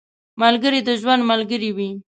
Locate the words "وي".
1.77-1.89